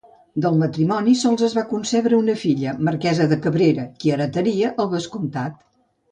[0.43, 5.61] Del matrimoni sols es va concebre una filla, Marquesa de Cabrera, qui heretaria el vescomtat.